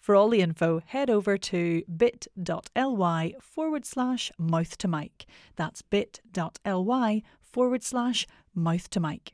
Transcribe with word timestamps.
For 0.00 0.14
all 0.14 0.30
the 0.30 0.40
info, 0.40 0.80
head 0.86 1.10
over 1.10 1.36
to 1.36 1.82
bit.ly 1.94 3.34
forward 3.40 3.84
slash 3.84 4.32
mouth 4.38 4.78
to 4.78 4.88
mic. 4.88 5.26
That's 5.56 5.82
bit.ly 5.82 7.22
forward 7.42 7.82
slash 7.82 8.26
mouth 8.54 8.88
to 8.90 9.00
mic. 9.00 9.32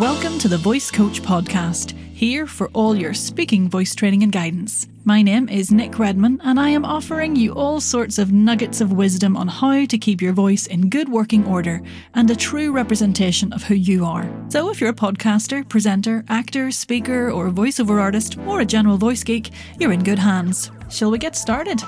Welcome 0.00 0.38
to 0.38 0.48
the 0.48 0.58
Voice 0.60 0.90
Coach 0.90 1.22
Podcast, 1.22 1.94
here 2.20 2.46
for 2.46 2.68
all 2.74 2.94
your 2.94 3.14
speaking 3.14 3.66
voice 3.66 3.94
training 3.94 4.22
and 4.22 4.30
guidance. 4.30 4.86
My 5.04 5.22
name 5.22 5.48
is 5.48 5.72
Nick 5.72 5.98
Redman, 5.98 6.38
and 6.44 6.60
I 6.60 6.68
am 6.68 6.84
offering 6.84 7.34
you 7.34 7.54
all 7.54 7.80
sorts 7.80 8.18
of 8.18 8.30
nuggets 8.30 8.82
of 8.82 8.92
wisdom 8.92 9.38
on 9.38 9.48
how 9.48 9.86
to 9.86 9.96
keep 9.96 10.20
your 10.20 10.34
voice 10.34 10.66
in 10.66 10.90
good 10.90 11.08
working 11.08 11.46
order 11.46 11.80
and 12.12 12.30
a 12.30 12.36
true 12.36 12.72
representation 12.72 13.54
of 13.54 13.62
who 13.62 13.74
you 13.74 14.04
are. 14.04 14.30
So, 14.50 14.68
if 14.68 14.82
you're 14.82 14.90
a 14.90 14.92
podcaster, 14.92 15.66
presenter, 15.66 16.22
actor, 16.28 16.70
speaker, 16.70 17.30
or 17.30 17.48
voiceover 17.48 17.98
artist, 17.98 18.36
or 18.40 18.60
a 18.60 18.66
general 18.66 18.98
voice 18.98 19.24
geek, 19.24 19.52
you're 19.78 19.92
in 19.92 20.04
good 20.04 20.18
hands. 20.18 20.70
Shall 20.90 21.10
we 21.10 21.16
get 21.16 21.34
started? 21.34 21.80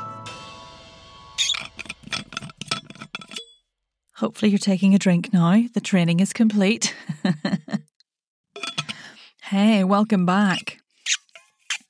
Hopefully, 4.14 4.50
you're 4.50 4.58
taking 4.58 4.94
a 4.94 4.98
drink 4.98 5.30
now. 5.34 5.62
The 5.74 5.82
training 5.82 6.20
is 6.20 6.32
complete. 6.32 6.94
hey, 9.52 9.84
welcome 9.84 10.24
back 10.24 10.78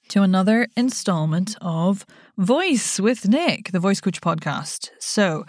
to 0.08 0.22
another 0.22 0.66
installment 0.77 1.55
of 1.60 2.04
Voice 2.36 2.98
with 2.98 3.28
Nick, 3.28 3.70
the 3.70 3.78
Voice 3.78 4.00
Coach 4.00 4.20
podcast. 4.20 4.91
So, 4.98 5.44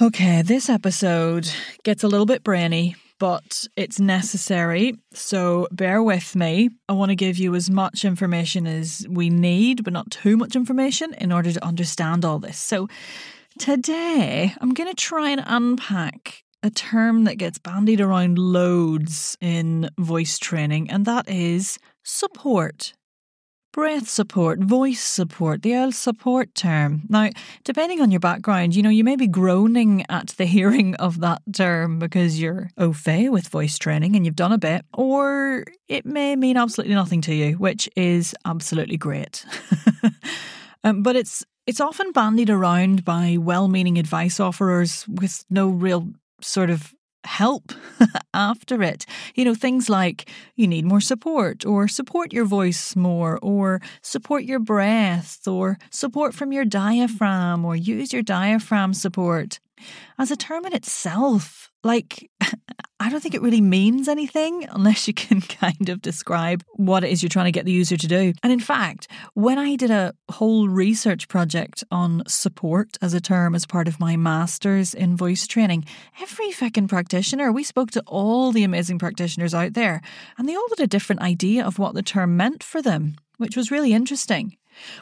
okay, 0.00 0.40
this 0.40 0.70
episode 0.70 1.46
gets 1.82 2.04
a 2.04 2.08
little 2.08 2.24
bit 2.24 2.42
brainy, 2.42 2.96
but 3.18 3.66
it's 3.76 4.00
necessary. 4.00 4.94
So, 5.12 5.68
bear 5.70 6.02
with 6.02 6.34
me. 6.34 6.70
I 6.88 6.94
want 6.94 7.10
to 7.10 7.16
give 7.16 7.36
you 7.36 7.54
as 7.54 7.68
much 7.68 8.06
information 8.06 8.66
as 8.66 9.04
we 9.06 9.28
need, 9.28 9.84
but 9.84 9.92
not 9.92 10.10
too 10.10 10.38
much 10.38 10.56
information 10.56 11.12
in 11.12 11.32
order 11.32 11.52
to 11.52 11.62
understand 11.62 12.24
all 12.24 12.38
this. 12.38 12.58
So, 12.58 12.88
today 13.58 14.54
I'm 14.58 14.72
going 14.72 14.88
to 14.88 14.96
try 14.96 15.28
and 15.28 15.42
unpack 15.44 16.43
a 16.64 16.70
term 16.70 17.24
that 17.24 17.36
gets 17.36 17.58
bandied 17.58 18.00
around 18.00 18.38
loads 18.38 19.36
in 19.40 19.90
voice 20.00 20.38
training, 20.38 20.90
and 20.90 21.04
that 21.04 21.28
is 21.28 21.78
support 22.02 22.94
breath 23.74 24.08
support, 24.08 24.60
voice 24.60 25.00
support, 25.00 25.62
the 25.62 25.74
old 25.74 25.96
support 25.96 26.54
term. 26.54 27.02
Now, 27.08 27.30
depending 27.64 28.00
on 28.00 28.12
your 28.12 28.20
background, 28.20 28.76
you 28.76 28.84
know, 28.84 28.88
you 28.88 29.02
may 29.02 29.16
be 29.16 29.26
groaning 29.26 30.04
at 30.08 30.28
the 30.28 30.44
hearing 30.56 30.94
of 30.94 31.18
that 31.20 31.42
term 31.52 31.98
because 31.98 32.40
you're 32.40 32.70
au 32.78 32.92
fait 32.92 33.30
with 33.30 33.48
voice 33.48 33.76
training 33.76 34.14
and 34.14 34.24
you've 34.24 34.36
done 34.36 34.52
a 34.52 34.58
bit, 34.58 34.84
or 34.94 35.64
it 35.88 36.06
may 36.06 36.36
mean 36.36 36.56
absolutely 36.56 36.94
nothing 36.94 37.20
to 37.22 37.34
you, 37.34 37.54
which 37.54 37.88
is 37.96 38.32
absolutely 38.44 38.96
great. 38.96 39.44
um, 40.84 41.02
but 41.02 41.16
it's 41.16 41.44
it's 41.66 41.80
often 41.80 42.12
bandied 42.12 42.50
around 42.50 43.04
by 43.04 43.38
well-meaning 43.40 43.98
advice 43.98 44.38
offerers 44.38 45.04
with 45.08 45.44
no 45.50 45.68
real 45.68 46.10
sort 46.44 46.70
of 46.70 46.94
help 47.24 47.72
after 48.34 48.82
it. 48.82 49.06
You 49.34 49.44
know, 49.44 49.54
things 49.54 49.88
like 49.88 50.30
you 50.56 50.66
need 50.66 50.84
more 50.84 51.00
support, 51.00 51.64
or 51.64 51.88
support 51.88 52.32
your 52.32 52.44
voice 52.44 52.94
more, 52.94 53.38
or 53.42 53.80
support 54.02 54.44
your 54.44 54.60
breath, 54.60 55.46
or 55.48 55.78
support 55.90 56.34
from 56.34 56.52
your 56.52 56.64
diaphragm, 56.64 57.64
or 57.64 57.76
use 57.76 58.12
your 58.12 58.22
diaphragm 58.22 58.94
support. 58.94 59.58
As 60.18 60.30
a 60.30 60.36
term 60.36 60.64
in 60.66 60.74
itself, 60.74 61.70
like, 61.82 62.30
I 63.00 63.10
don't 63.10 63.20
think 63.20 63.34
it 63.34 63.42
really 63.42 63.60
means 63.60 64.08
anything 64.08 64.66
unless 64.70 65.06
you 65.06 65.14
can 65.14 65.40
kind 65.60 65.88
of 65.88 66.00
describe 66.00 66.64
what 66.74 67.04
it 67.04 67.10
is 67.10 67.22
you're 67.22 67.28
trying 67.28 67.46
to 67.46 67.52
get 67.52 67.64
the 67.64 67.72
user 67.72 67.96
to 67.96 68.06
do. 68.06 68.32
And 68.42 68.52
in 68.52 68.60
fact, 68.60 69.08
when 69.34 69.58
I 69.58 69.76
did 69.76 69.90
a 69.90 70.14
whole 70.30 70.68
research 70.68 71.28
project 71.28 71.84
on 71.90 72.22
support 72.26 72.96
as 73.02 73.12
a 73.12 73.20
term 73.20 73.54
as 73.54 73.66
part 73.66 73.88
of 73.88 74.00
my 74.00 74.16
master's 74.16 74.94
in 74.94 75.16
voice 75.16 75.46
training, 75.46 75.84
every 76.20 76.50
fucking 76.50 76.88
practitioner, 76.88 77.52
we 77.52 77.64
spoke 77.64 77.90
to 77.92 78.02
all 78.06 78.52
the 78.52 78.64
amazing 78.64 78.98
practitioners 78.98 79.54
out 79.54 79.74
there, 79.74 80.00
and 80.38 80.48
they 80.48 80.54
all 80.54 80.68
had 80.70 80.84
a 80.84 80.86
different 80.86 81.22
idea 81.22 81.64
of 81.64 81.78
what 81.78 81.94
the 81.94 82.02
term 82.02 82.36
meant 82.36 82.62
for 82.62 82.80
them, 82.80 83.16
which 83.36 83.56
was 83.56 83.70
really 83.70 83.92
interesting. 83.92 84.56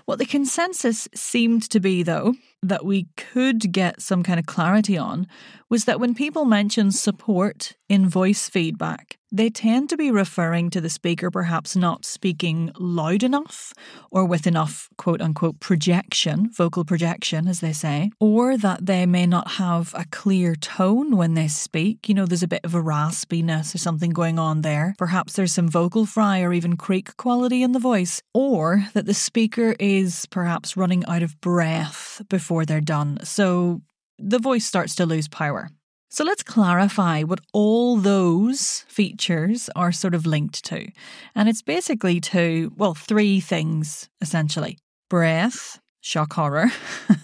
What 0.05 0.19
the 0.19 0.27
consensus 0.27 1.09
seemed 1.15 1.69
to 1.71 1.81
be, 1.81 2.03
though, 2.03 2.35
that 2.63 2.85
we 2.85 3.09
could 3.17 3.73
get 3.73 4.01
some 4.01 4.23
kind 4.23 4.39
of 4.39 4.47
clarity 4.47 4.97
on 4.97 5.27
was 5.69 5.85
that 5.85 6.01
when 6.01 6.15
people 6.15 6.45
mention 6.45 6.91
support 6.91 7.77
in 7.89 8.09
voice 8.09 8.49
feedback, 8.49 9.19
they 9.33 9.49
tend 9.49 9.89
to 9.89 9.97
be 9.97 10.11
referring 10.11 10.69
to 10.69 10.81
the 10.81 10.91
speaker 10.91 11.31
perhaps 11.31 11.75
not 11.75 12.05
speaking 12.05 12.71
loud 12.79 13.23
enough 13.23 13.73
or 14.11 14.27
with 14.27 14.47
enough 14.47 14.91
quote 14.99 15.23
unquote 15.23 15.59
projection, 15.59 16.51
vocal 16.51 16.85
projection, 16.85 17.49
as 17.49 17.61
they 17.61 17.73
say, 17.73 18.11
or 18.21 18.59
that 18.59 18.85
they 18.85 19.07
may 19.07 19.27
not 19.27 19.53
have 19.53 19.95
a 19.97 20.05
clear 20.11 20.55
tone 20.55 21.17
when 21.17 21.33
they 21.33 21.49
speak. 21.49 22.09
You 22.09 22.15
know, 22.15 22.27
there's 22.27 22.43
a 22.43 22.49
bit 22.49 22.65
of 22.65 22.75
a 22.75 22.83
raspiness 22.83 23.75
or 23.75 23.79
something 23.79 24.11
going 24.11 24.39
on 24.39 24.61
there. 24.61 24.95
Perhaps 24.99 25.33
there's 25.33 25.53
some 25.53 25.69
vocal 25.69 26.05
fry 26.05 26.43
or 26.43 26.53
even 26.53 26.77
creak 26.77 27.17
quality 27.17 27.63
in 27.63 27.73
the 27.73 27.79
voice, 27.79 28.21
or 28.35 28.87
that 28.93 29.07
the 29.07 29.15
speaker 29.15 29.75
is 29.81 30.27
perhaps 30.27 30.77
running 30.77 31.05
out 31.07 31.23
of 31.23 31.41
breath 31.41 32.21
before 32.29 32.67
they're 32.67 32.81
done. 32.81 33.19
So 33.25 33.81
the 34.19 34.39
voice 34.39 34.67
starts 34.67 34.95
to 34.97 35.07
lose 35.07 35.29
power. 35.29 35.71
So 36.15 36.25
let's 36.25 36.43
clarify 36.43 37.23
what 37.23 37.41
all 37.55 37.97
those 37.97 38.85
features 38.87 39.71
are 39.75 39.93
sort 39.93 40.15
of 40.15 40.27
linked 40.27 40.63
to. 40.67 40.87
And 41.35 41.49
it's 41.49 41.63
basically 41.63 42.21
to, 42.21 42.71
well, 42.77 42.93
three 42.93 43.41
things 43.41 44.11
essentially 44.21 44.77
breath, 45.09 45.81
shock 46.03 46.35
horror, 46.35 46.67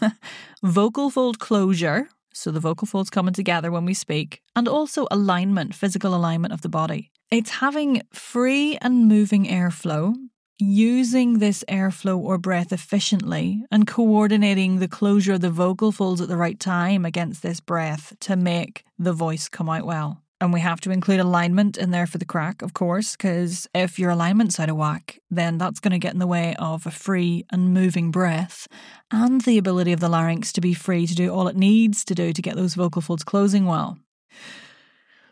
vocal 0.62 1.10
fold 1.10 1.38
closure, 1.38 2.08
so 2.32 2.50
the 2.50 2.60
vocal 2.60 2.86
folds 2.86 3.10
coming 3.10 3.34
together 3.34 3.70
when 3.70 3.84
we 3.84 3.92
speak, 3.92 4.40
and 4.56 4.66
also 4.66 5.06
alignment, 5.10 5.74
physical 5.74 6.14
alignment 6.14 6.54
of 6.54 6.62
the 6.62 6.70
body. 6.70 7.10
It's 7.30 7.50
having 7.50 8.00
free 8.14 8.78
and 8.80 9.06
moving 9.06 9.44
airflow 9.44 10.14
using 10.58 11.38
this 11.38 11.64
airflow 11.68 12.18
or 12.18 12.38
breath 12.38 12.72
efficiently 12.72 13.64
and 13.70 13.86
coordinating 13.86 14.78
the 14.78 14.88
closure 14.88 15.34
of 15.34 15.40
the 15.40 15.50
vocal 15.50 15.92
folds 15.92 16.20
at 16.20 16.28
the 16.28 16.36
right 16.36 16.58
time 16.58 17.04
against 17.04 17.42
this 17.42 17.60
breath 17.60 18.16
to 18.20 18.36
make 18.36 18.84
the 18.98 19.12
voice 19.12 19.48
come 19.48 19.68
out 19.68 19.86
well. 19.86 20.22
And 20.40 20.52
we 20.52 20.60
have 20.60 20.80
to 20.82 20.92
include 20.92 21.18
alignment 21.18 21.76
in 21.76 21.90
there 21.90 22.06
for 22.06 22.18
the 22.18 22.24
crack, 22.24 22.62
of 22.62 22.72
course, 22.72 23.16
because 23.16 23.68
if 23.74 23.98
your 23.98 24.10
alignment's 24.10 24.60
out 24.60 24.68
of 24.68 24.76
whack, 24.76 25.18
then 25.30 25.58
that's 25.58 25.80
going 25.80 25.92
to 25.92 25.98
get 25.98 26.12
in 26.12 26.20
the 26.20 26.28
way 26.28 26.54
of 26.60 26.86
a 26.86 26.92
free 26.92 27.44
and 27.50 27.74
moving 27.74 28.12
breath 28.12 28.68
and 29.10 29.40
the 29.40 29.58
ability 29.58 29.92
of 29.92 29.98
the 29.98 30.08
larynx 30.08 30.52
to 30.52 30.60
be 30.60 30.74
free 30.74 31.08
to 31.08 31.14
do 31.14 31.32
all 31.32 31.48
it 31.48 31.56
needs 31.56 32.04
to 32.04 32.14
do 32.14 32.32
to 32.32 32.42
get 32.42 32.54
those 32.54 32.74
vocal 32.74 33.02
folds 33.02 33.24
closing 33.24 33.66
well. 33.66 33.98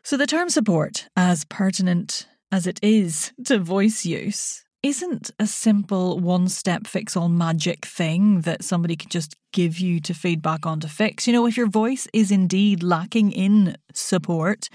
So, 0.02 0.16
the 0.16 0.26
term 0.26 0.50
support, 0.50 1.08
as 1.16 1.44
pertinent 1.44 2.26
as 2.50 2.66
it 2.66 2.80
is 2.82 3.32
to 3.44 3.58
voice 3.58 4.04
use, 4.04 4.65
isn't 4.86 5.32
a 5.40 5.48
simple 5.48 6.20
one 6.20 6.48
step 6.48 6.86
fix 6.86 7.16
all 7.16 7.28
magic 7.28 7.84
thing 7.84 8.42
that 8.42 8.62
somebody 8.62 8.94
can 8.94 9.10
just 9.10 9.34
give 9.52 9.80
you 9.80 9.98
to 9.98 10.14
feedback 10.14 10.64
on 10.64 10.78
to 10.78 10.86
fix. 10.86 11.26
You 11.26 11.32
know, 11.32 11.46
if 11.46 11.56
your 11.56 11.66
voice 11.66 12.06
is 12.12 12.30
indeed 12.30 12.82
lacking 12.82 13.32
in 13.32 13.76
support, 13.92 14.68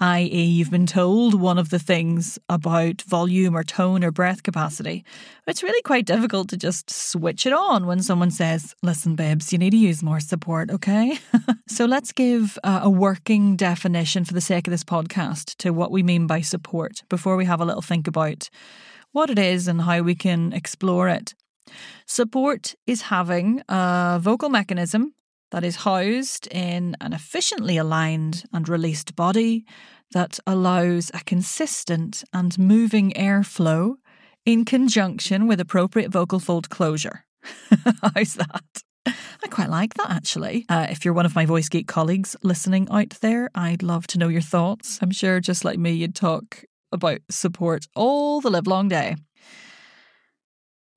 i.e., 0.00 0.44
you've 0.44 0.70
been 0.70 0.86
told 0.86 1.40
one 1.40 1.56
of 1.56 1.70
the 1.70 1.78
things 1.78 2.38
about 2.48 3.00
volume 3.02 3.56
or 3.56 3.62
tone 3.62 4.04
or 4.04 4.10
breath 4.10 4.42
capacity, 4.42 5.04
it's 5.46 5.62
really 5.62 5.80
quite 5.82 6.04
difficult 6.04 6.48
to 6.48 6.56
just 6.56 6.90
switch 6.90 7.46
it 7.46 7.52
on 7.52 7.86
when 7.86 8.02
someone 8.02 8.30
says, 8.30 8.74
Listen, 8.82 9.14
babes, 9.14 9.52
you 9.52 9.58
need 9.58 9.70
to 9.70 9.76
use 9.76 10.02
more 10.02 10.20
support, 10.20 10.70
okay? 10.70 11.18
so 11.68 11.86
let's 11.86 12.12
give 12.12 12.58
uh, 12.64 12.80
a 12.82 12.90
working 12.90 13.56
definition 13.56 14.26
for 14.26 14.34
the 14.34 14.40
sake 14.42 14.66
of 14.66 14.72
this 14.72 14.84
podcast 14.84 15.56
to 15.56 15.70
what 15.72 15.90
we 15.90 16.02
mean 16.02 16.26
by 16.26 16.42
support 16.42 17.02
before 17.08 17.36
we 17.36 17.46
have 17.46 17.60
a 17.60 17.64
little 17.64 17.82
think 17.82 18.06
about 18.06 18.50
what 19.14 19.30
it 19.30 19.38
is 19.38 19.68
and 19.68 19.82
how 19.82 20.02
we 20.02 20.14
can 20.14 20.52
explore 20.52 21.08
it. 21.08 21.34
Support 22.06 22.74
is 22.86 23.02
having 23.02 23.62
a 23.68 24.18
vocal 24.20 24.48
mechanism 24.48 25.14
that 25.52 25.64
is 25.64 25.76
housed 25.76 26.48
in 26.48 26.96
an 27.00 27.12
efficiently 27.12 27.76
aligned 27.76 28.42
and 28.52 28.68
released 28.68 29.14
body 29.14 29.64
that 30.12 30.40
allows 30.48 31.12
a 31.14 31.20
consistent 31.24 32.24
and 32.32 32.58
moving 32.58 33.12
airflow 33.12 33.94
in 34.44 34.64
conjunction 34.64 35.46
with 35.46 35.60
appropriate 35.60 36.10
vocal 36.10 36.40
fold 36.40 36.68
closure. 36.68 37.24
How's 38.14 38.34
that? 38.34 38.82
I 39.06 39.48
quite 39.48 39.70
like 39.70 39.94
that 39.94 40.10
actually. 40.10 40.66
Uh, 40.68 40.88
if 40.90 41.04
you're 41.04 41.14
one 41.14 41.26
of 41.26 41.36
my 41.36 41.46
Voice 41.46 41.68
Geek 41.68 41.86
colleagues 41.86 42.34
listening 42.42 42.88
out 42.90 43.10
there, 43.20 43.48
I'd 43.54 43.82
love 43.82 44.08
to 44.08 44.18
know 44.18 44.28
your 44.28 44.40
thoughts. 44.40 44.98
I'm 45.00 45.12
sure, 45.12 45.38
just 45.38 45.64
like 45.64 45.78
me, 45.78 45.92
you'd 45.92 46.16
talk 46.16 46.64
about 46.94 47.20
support 47.30 47.86
all 47.94 48.40
the 48.40 48.50
live 48.50 48.66
long 48.66 48.88
day. 48.88 49.16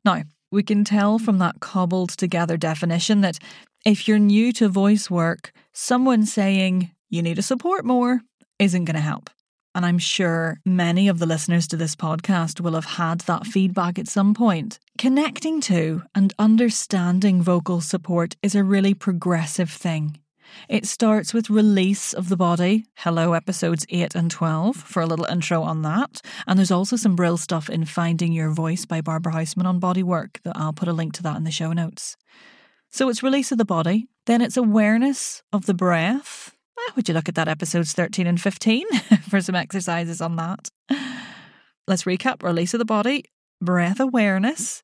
Now, 0.05 0.23
we 0.51 0.63
can 0.63 0.85
tell 0.85 1.19
from 1.19 1.39
that 1.39 1.59
cobbled 1.59 2.11
together 2.11 2.55
definition 2.55 3.19
that 3.21 3.39
if 3.85 4.07
you're 4.07 4.19
new 4.19 4.53
to 4.53 4.69
voice 4.69 5.09
work, 5.09 5.51
someone 5.73 6.25
saying 6.25 6.91
you 7.09 7.21
need 7.21 7.35
to 7.35 7.41
support 7.41 7.83
more 7.83 8.21
isn't 8.59 8.85
going 8.85 8.95
to 8.95 9.01
help. 9.01 9.29
And 9.75 9.85
I'm 9.85 9.99
sure 9.99 10.59
many 10.65 11.07
of 11.07 11.19
the 11.19 11.27
listeners 11.27 11.67
to 11.67 11.77
this 11.77 11.95
podcast 11.95 12.61
will 12.61 12.73
have 12.73 12.85
had 12.85 13.19
that 13.21 13.45
feedback 13.45 13.99
at 13.99 14.07
some 14.07 14.33
point. 14.33 14.79
Connecting 14.97 15.61
to 15.61 16.01
and 16.15 16.33
understanding 16.39 17.41
vocal 17.41 17.81
support 17.81 18.35
is 18.41 18.55
a 18.55 18.63
really 18.63 18.93
progressive 18.93 19.69
thing. 19.69 20.17
It 20.69 20.85
starts 20.85 21.33
with 21.33 21.49
release 21.49 22.13
of 22.13 22.29
the 22.29 22.37
body. 22.37 22.85
Hello, 22.97 23.33
episodes 23.33 23.85
8 23.89 24.15
and 24.15 24.29
12 24.29 24.75
for 24.75 25.01
a 25.01 25.05
little 25.05 25.25
intro 25.25 25.61
on 25.61 25.81
that. 25.83 26.21
And 26.45 26.57
there's 26.57 26.71
also 26.71 26.95
some 26.95 27.15
brill 27.15 27.37
stuff 27.37 27.69
in 27.69 27.85
Finding 27.85 28.33
Your 28.33 28.51
Voice 28.51 28.85
by 28.85 29.01
Barbara 29.01 29.33
Houseman 29.33 29.65
on 29.65 29.79
bodywork 29.79 30.41
that 30.43 30.57
I'll 30.57 30.73
put 30.73 30.87
a 30.87 30.93
link 30.93 31.13
to 31.13 31.23
that 31.23 31.37
in 31.37 31.43
the 31.43 31.51
show 31.51 31.73
notes. 31.73 32.17
So 32.91 33.09
it's 33.09 33.23
release 33.23 33.51
of 33.51 33.57
the 33.57 33.65
body, 33.65 34.07
then 34.25 34.41
it's 34.41 34.57
awareness 34.57 35.43
of 35.51 35.65
the 35.65 35.73
breath, 35.73 36.55
ah, 36.77 36.93
would 36.95 37.07
you 37.07 37.13
look 37.13 37.29
at 37.29 37.35
that 37.35 37.47
episodes 37.47 37.93
13 37.93 38.27
and 38.27 38.39
15 38.39 38.85
for 39.29 39.41
some 39.41 39.55
exercises 39.55 40.21
on 40.21 40.35
that? 40.37 40.69
Let's 41.87 42.03
recap 42.03 42.43
release 42.43 42.73
of 42.73 42.79
the 42.79 42.85
body, 42.85 43.25
breath 43.61 43.99
awareness, 43.99 44.83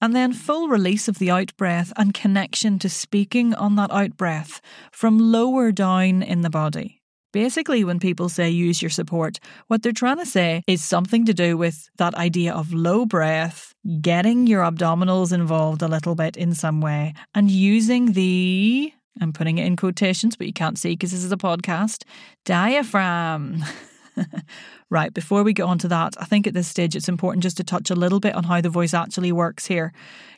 and 0.00 0.14
then 0.14 0.32
full 0.32 0.68
release 0.68 1.08
of 1.08 1.18
the 1.18 1.30
out 1.30 1.56
breath 1.56 1.92
and 1.96 2.14
connection 2.14 2.78
to 2.78 2.88
speaking 2.88 3.54
on 3.54 3.76
that 3.76 3.90
out 3.90 4.16
breath 4.16 4.60
from 4.92 5.18
lower 5.18 5.72
down 5.72 6.22
in 6.22 6.42
the 6.42 6.50
body. 6.50 7.02
Basically, 7.32 7.84
when 7.84 7.98
people 7.98 8.30
say 8.30 8.48
use 8.48 8.80
your 8.80 8.90
support, 8.90 9.38
what 9.66 9.82
they're 9.82 9.92
trying 9.92 10.18
to 10.18 10.26
say 10.26 10.62
is 10.66 10.82
something 10.82 11.26
to 11.26 11.34
do 11.34 11.58
with 11.58 11.90
that 11.98 12.14
idea 12.14 12.54
of 12.54 12.72
low 12.72 13.04
breath, 13.04 13.74
getting 14.00 14.46
your 14.46 14.62
abdominals 14.62 15.32
involved 15.32 15.82
a 15.82 15.88
little 15.88 16.14
bit 16.14 16.36
in 16.36 16.54
some 16.54 16.80
way, 16.80 17.12
and 17.34 17.50
using 17.50 18.12
the 18.12 18.92
I'm 19.20 19.32
putting 19.32 19.58
it 19.58 19.66
in 19.66 19.76
quotations, 19.76 20.36
but 20.36 20.46
you 20.46 20.52
can't 20.52 20.78
see 20.78 20.90
because 20.90 21.10
this 21.10 21.24
is 21.24 21.32
a 21.32 21.36
podcast. 21.36 22.04
Diaphragm. 22.44 23.64
right, 24.90 25.12
before 25.12 25.42
we 25.42 25.52
get 25.52 25.64
on 25.64 25.78
to 25.78 25.88
that, 25.88 26.14
I 26.18 26.24
think 26.24 26.46
at 26.46 26.54
this 26.54 26.68
stage 26.68 26.96
it's 26.96 27.08
important 27.08 27.42
just 27.42 27.56
to 27.58 27.64
touch 27.64 27.90
a 27.90 27.94
little 27.94 28.20
bit 28.20 28.34
on 28.34 28.44
how 28.44 28.60
the 28.60 28.70
voice 28.70 28.94
actually 28.94 29.32
works 29.32 29.66
here. 29.66 29.92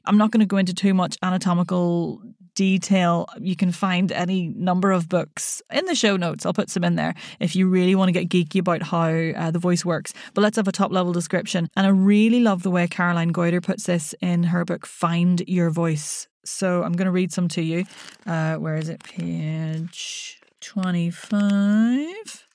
I'm 0.06 0.18
not 0.18 0.30
going 0.30 0.40
to 0.40 0.46
go 0.46 0.56
into 0.56 0.74
too 0.74 0.94
much 0.94 1.16
anatomical 1.22 2.22
detail. 2.54 3.26
You 3.40 3.56
can 3.56 3.72
find 3.72 4.12
any 4.12 4.48
number 4.48 4.90
of 4.90 5.08
books 5.08 5.62
in 5.72 5.84
the 5.86 5.94
show 5.94 6.16
notes. 6.16 6.44
I'll 6.44 6.52
put 6.52 6.70
some 6.70 6.84
in 6.84 6.96
there 6.96 7.14
if 7.38 7.54
you 7.56 7.68
really 7.68 7.94
want 7.94 8.08
to 8.08 8.12
get 8.12 8.28
geeky 8.28 8.60
about 8.60 8.82
how 8.82 9.08
uh, 9.08 9.50
the 9.50 9.58
voice 9.58 9.84
works. 9.84 10.12
But 10.34 10.42
let's 10.42 10.56
have 10.56 10.68
a 10.68 10.72
top 10.72 10.92
level 10.92 11.12
description. 11.12 11.68
And 11.76 11.86
I 11.86 11.90
really 11.90 12.40
love 12.40 12.62
the 12.62 12.70
way 12.70 12.86
Caroline 12.86 13.32
Goyder 13.32 13.62
puts 13.62 13.84
this 13.84 14.14
in 14.20 14.44
her 14.44 14.64
book, 14.64 14.86
Find 14.86 15.42
Your 15.46 15.70
Voice. 15.70 16.28
So 16.44 16.82
I'm 16.82 16.92
going 16.92 17.06
to 17.06 17.12
read 17.12 17.32
some 17.32 17.48
to 17.48 17.62
you. 17.62 17.84
Uh, 18.26 18.56
where 18.56 18.76
is 18.76 18.88
it? 18.88 19.04
Page 19.04 20.40
25. 20.60 22.49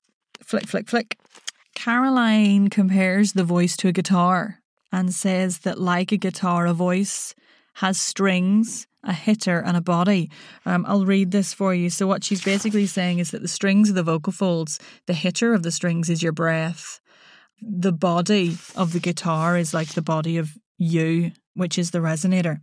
Flick, 0.46 0.68
flick, 0.68 0.88
flick. 0.88 1.18
Caroline 1.74 2.70
compares 2.70 3.34
the 3.34 3.44
voice 3.44 3.76
to 3.78 3.88
a 3.88 3.92
guitar 3.92 4.60
and 4.92 5.14
says 5.14 5.60
that, 5.60 5.80
like 5.80 6.12
a 6.12 6.18
guitar, 6.18 6.68
a 6.68 6.74
voice 6.74 7.36
has 7.76 8.00
strings, 8.00 8.88
a 9.04 9.12
hitter, 9.12 9.60
and 9.60 9.76
a 9.76 9.82
body. 9.82 10.30
Um, 10.66 10.86
I'll 10.88 11.06
read 11.06 11.32
this 11.32 11.54
for 11.54 11.74
you. 11.74 11.90
So, 11.90 12.08
what 12.08 12.24
she's 12.24 12.44
basically 12.44 12.86
saying 12.86 13.20
is 13.20 13.32
that 13.32 13.42
the 13.42 13.48
strings 13.50 13.90
are 13.90 13.94
the 13.94 14.04
vocal 14.04 14.32
folds, 14.32 14.80
the 15.08 15.14
hitter 15.14 15.54
of 15.54 15.64
the 15.64 15.72
strings 15.72 16.10
is 16.10 16.24
your 16.24 16.32
breath, 16.32 17.02
the 17.62 17.92
body 17.92 18.58
of 18.76 18.94
the 18.94 19.02
guitar 19.02 19.58
is 19.58 19.74
like 19.74 19.90
the 19.90 20.02
body 20.02 20.38
of 20.38 20.52
you, 20.78 21.32
which 21.56 21.78
is 21.78 21.92
the 21.92 22.00
resonator 22.00 22.62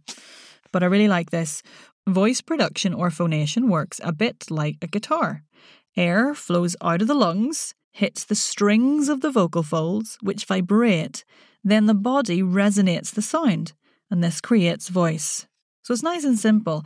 but 0.72 0.82
I 0.82 0.86
really 0.86 1.08
like 1.08 1.30
this. 1.30 1.62
Voice 2.08 2.40
production 2.40 2.94
or 2.94 3.10
phonation 3.10 3.68
works 3.68 4.00
a 4.02 4.12
bit 4.12 4.50
like 4.50 4.78
a 4.82 4.88
guitar. 4.88 5.44
Air 5.96 6.34
flows 6.34 6.74
out 6.80 7.02
of 7.02 7.08
the 7.08 7.14
lungs, 7.14 7.74
hits 7.92 8.24
the 8.24 8.34
strings 8.34 9.08
of 9.08 9.20
the 9.20 9.30
vocal 9.30 9.62
folds, 9.62 10.16
which 10.22 10.46
vibrate, 10.46 11.24
then 11.62 11.86
the 11.86 11.94
body 11.94 12.42
resonates 12.42 13.12
the 13.12 13.22
sound, 13.22 13.72
and 14.10 14.24
this 14.24 14.40
creates 14.40 14.88
voice. 14.88 15.46
So 15.82 15.92
it's 15.92 16.02
nice 16.02 16.24
and 16.24 16.38
simple. 16.38 16.84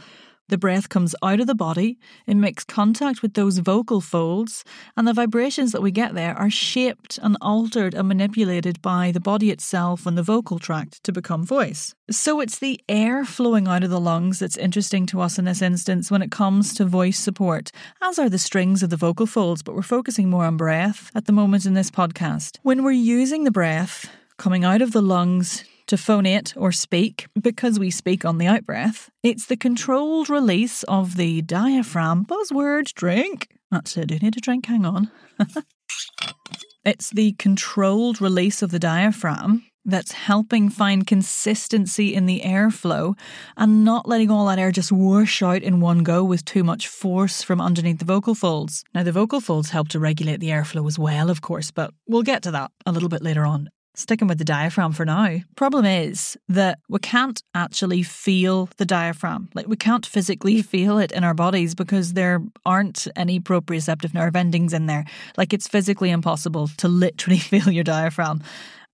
The 0.48 0.58
breath 0.58 0.88
comes 0.88 1.14
out 1.25 1.40
of 1.40 1.48
the 1.48 1.56
body, 1.56 1.98
it 2.26 2.37
makes 2.37 2.62
contact 2.62 3.20
with 3.20 3.34
those 3.34 3.58
vocal 3.58 4.00
folds, 4.00 4.64
and 4.96 5.06
the 5.06 5.12
vibrations 5.12 5.72
that 5.72 5.82
we 5.82 5.90
get 5.90 6.14
there 6.14 6.38
are 6.38 6.50
shaped 6.50 7.19
and 7.20 7.37
altered 7.40 7.94
and 7.94 8.06
manipulated 8.06 8.81
by 8.81 9.10
the 9.10 9.19
body 9.19 9.50
itself 9.50 10.06
and 10.06 10.16
the 10.16 10.22
vocal 10.22 10.60
tract 10.60 11.02
to 11.02 11.12
become 11.12 11.44
voice. 11.44 11.96
So 12.10 12.40
it's 12.40 12.60
the 12.60 12.81
air 12.88 13.25
flowing 13.25 13.66
out 13.66 13.82
of 13.82 13.90
the 13.90 14.00
lungs 14.00 14.38
that's 14.38 14.56
interesting 14.56 15.04
to 15.06 15.20
us 15.20 15.37
in 15.37 15.46
this 15.46 15.62
instance 15.62 16.12
when 16.12 16.22
it 16.22 16.31
comes 16.31 16.75
to 16.75 16.84
voice 16.84 17.19
support, 17.19 17.72
as 18.00 18.16
are 18.19 18.31
the 18.31 18.38
strings 18.38 18.84
of 18.84 18.90
the 18.90 18.96
vocal 18.96 19.26
folds, 19.26 19.64
but 19.64 19.75
we're 19.75 19.82
focusing 19.82 20.31
more 20.31 20.44
on 20.44 20.56
breath 20.56 21.10
at 21.16 21.25
the 21.26 21.32
moment 21.32 21.66
in 21.66 21.75
this 21.75 21.90
podcast. 21.90 22.58
When 22.62 22.84
we're 22.84 22.92
using 22.92 23.42
the 23.42 23.50
breath 23.50 24.08
coming 24.37 24.64
out 24.64 24.82
of 24.82 24.92
the 24.92 25.02
lungs 25.02 25.64
to 25.86 25.96
phonate 25.96 26.52
or 26.56 26.72
speak 26.72 27.26
because 27.40 27.78
we 27.78 27.90
speak 27.90 28.24
on 28.24 28.38
the 28.38 28.46
outbreath. 28.46 29.08
It's 29.22 29.46
the 29.46 29.56
controlled 29.56 30.28
release 30.28 30.82
of 30.84 31.16
the 31.16 31.42
diaphragm 31.42 32.24
buzzword 32.24 32.92
drink. 32.94 33.48
Actually, 33.72 34.02
I 34.02 34.06
do 34.06 34.14
you 34.14 34.20
need 34.20 34.36
a 34.36 34.40
drink, 34.40 34.66
hang 34.66 34.84
on. 34.84 35.10
it's 36.84 37.10
the 37.10 37.32
controlled 37.32 38.20
release 38.20 38.62
of 38.62 38.70
the 38.70 38.78
diaphragm 38.78 39.64
that's 39.86 40.12
helping 40.12 40.68
find 40.68 41.06
consistency 41.06 42.12
in 42.12 42.26
the 42.26 42.40
airflow 42.44 43.16
and 43.56 43.84
not 43.84 44.08
letting 44.08 44.30
all 44.30 44.46
that 44.46 44.58
air 44.58 44.72
just 44.72 44.90
whoosh 44.90 45.42
out 45.42 45.62
in 45.62 45.80
one 45.80 46.02
go 46.02 46.24
with 46.24 46.44
too 46.44 46.64
much 46.64 46.88
force 46.88 47.42
from 47.42 47.60
underneath 47.60 48.00
the 48.00 48.04
vocal 48.04 48.34
folds. 48.34 48.82
Now, 48.92 49.04
the 49.04 49.12
vocal 49.12 49.40
folds 49.40 49.70
help 49.70 49.88
to 49.90 50.00
regulate 50.00 50.40
the 50.40 50.48
airflow 50.48 50.86
as 50.88 50.98
well, 50.98 51.30
of 51.30 51.40
course, 51.40 51.70
but 51.70 51.92
we'll 52.08 52.22
get 52.22 52.42
to 52.42 52.50
that 52.50 52.72
a 52.84 52.92
little 52.92 53.08
bit 53.08 53.22
later 53.22 53.46
on 53.46 53.70
sticking 53.96 54.28
with 54.28 54.38
the 54.38 54.44
diaphragm 54.44 54.93
for 54.93 55.04
now. 55.04 55.38
Problem 55.56 55.85
is 55.85 56.38
that 56.49 56.78
we 56.88 56.99
can't 57.00 57.42
actually 57.54 58.02
feel 58.02 58.68
the 58.76 58.85
diaphragm. 58.85 59.49
Like 59.54 59.66
we 59.66 59.76
can't 59.76 60.06
physically 60.06 60.62
feel 60.62 60.99
it 60.99 61.11
in 61.11 61.25
our 61.25 61.35
bodies 61.35 61.75
because 61.75 62.12
there 62.12 62.42
aren't 62.64 63.09
any 63.16 63.40
proprioceptive 63.40 64.14
nerve 64.14 64.37
endings 64.37 64.73
in 64.73 64.87
there. 64.87 65.04
Like 65.37 65.52
it's 65.52 65.66
physically 65.66 66.11
impossible 66.11 66.68
to 66.76 66.88
literally 66.88 67.38
feel 67.52 67.70
your 67.70 67.85
diaphragm 67.85 68.42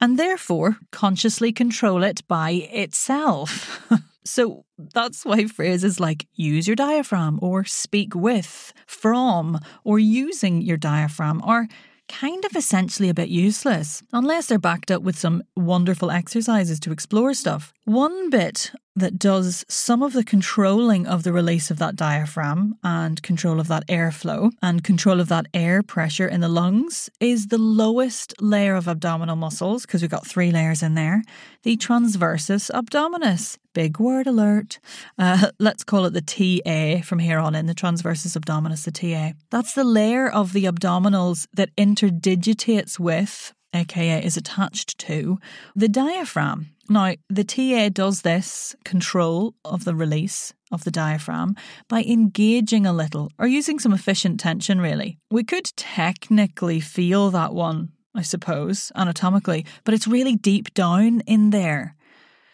and 0.00 0.18
therefore 0.18 0.78
consciously 0.92 1.52
control 1.52 2.02
it 2.02 2.26
by 2.28 2.50
itself. 2.72 3.86
So 4.24 4.64
that's 4.78 5.24
why 5.24 5.46
phrases 5.46 5.98
like 5.98 6.26
use 6.34 6.66
your 6.68 6.76
diaphragm 6.76 7.38
or 7.42 7.64
speak 7.64 8.14
with, 8.14 8.72
from, 8.86 9.58
or 9.84 9.98
using 9.98 10.62
your 10.62 10.76
diaphragm 10.76 11.42
are 11.42 11.66
kind 12.12 12.44
of 12.44 12.54
essentially 12.54 13.08
a 13.08 13.14
bit 13.14 13.28
useless, 13.28 14.02
unless 14.12 14.46
they're 14.46 14.58
backed 14.58 14.90
up 14.90 15.02
with 15.02 15.18
some 15.18 15.42
wonderful 15.56 16.10
exercises 16.10 16.78
to 16.80 16.92
explore 16.92 17.32
stuff. 17.34 17.72
One 17.84 18.28
bit 18.30 18.70
that 18.96 19.18
does 19.18 19.64
some 19.68 20.02
of 20.02 20.12
the 20.12 20.24
controlling 20.24 21.06
of 21.06 21.22
the 21.22 21.32
release 21.32 21.70
of 21.70 21.78
that 21.78 21.96
diaphragm 21.96 22.76
and 22.82 23.22
control 23.22 23.58
of 23.58 23.68
that 23.68 23.86
airflow 23.88 24.50
and 24.60 24.84
control 24.84 25.20
of 25.20 25.28
that 25.28 25.46
air 25.54 25.82
pressure 25.82 26.28
in 26.28 26.40
the 26.40 26.48
lungs 26.48 27.08
is 27.18 27.46
the 27.46 27.58
lowest 27.58 28.34
layer 28.40 28.74
of 28.74 28.88
abdominal 28.88 29.36
muscles, 29.36 29.86
because 29.86 30.02
we've 30.02 30.10
got 30.10 30.26
three 30.26 30.50
layers 30.50 30.82
in 30.82 30.94
there, 30.94 31.22
the 31.62 31.76
transversus 31.76 32.70
abdominis. 32.70 33.56
Big 33.74 33.98
word 33.98 34.26
alert. 34.26 34.78
Uh, 35.18 35.50
let's 35.58 35.84
call 35.84 36.04
it 36.04 36.12
the 36.12 36.20
TA 36.20 37.02
from 37.02 37.18
here 37.18 37.38
on 37.38 37.54
in, 37.54 37.66
the 37.66 37.74
transversus 37.74 38.36
abdominis, 38.36 38.84
the 38.84 38.92
TA. 38.92 39.32
That's 39.50 39.72
the 39.72 39.84
layer 39.84 40.28
of 40.28 40.52
the 40.52 40.64
abdominals 40.64 41.46
that 41.54 41.74
interdigitates 41.76 42.98
with 42.98 43.54
aka 43.74 44.24
is 44.24 44.36
attached 44.36 44.98
to, 44.98 45.38
the 45.74 45.88
diaphragm. 45.88 46.70
Now, 46.88 47.14
the 47.28 47.44
TA 47.44 47.88
does 47.88 48.22
this 48.22 48.74
control 48.84 49.54
of 49.64 49.84
the 49.84 49.94
release 49.94 50.52
of 50.70 50.84
the 50.84 50.90
diaphragm 50.90 51.56
by 51.88 52.02
engaging 52.02 52.86
a 52.86 52.92
little 52.92 53.30
or 53.38 53.46
using 53.46 53.78
some 53.78 53.92
efficient 53.92 54.40
tension, 54.40 54.80
really. 54.80 55.18
We 55.30 55.44
could 55.44 55.70
technically 55.76 56.80
feel 56.80 57.30
that 57.30 57.54
one, 57.54 57.92
I 58.14 58.22
suppose, 58.22 58.92
anatomically, 58.94 59.64
but 59.84 59.94
it's 59.94 60.08
really 60.08 60.36
deep 60.36 60.74
down 60.74 61.20
in 61.20 61.50
there. 61.50 61.94